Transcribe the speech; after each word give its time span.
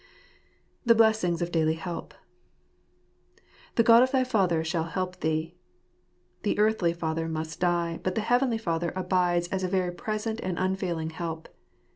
The 0.83 0.95
Blessings 0.95 1.43
of 1.43 1.51
Daily 1.51 1.75
Help.— 1.75 2.15
"The 3.75 3.83
God 3.83 4.01
of 4.01 4.09
thy 4.09 4.23
father 4.23 4.63
shall 4.63 4.85
help 4.85 5.19
thee." 5.19 5.53
The 6.41 6.57
earthly 6.57 6.91
father 6.91 7.29
must 7.29 7.59
die; 7.59 7.99
but 8.01 8.15
the 8.15 8.21
Heavenly 8.21 8.57
Father 8.57 8.91
abides 8.95 9.47
as 9.49 9.63
a 9.63 9.67
very 9.67 9.91
present 9.91 10.39
and 10.41 10.57
unfailing 10.57 11.11
help. 11.11 11.47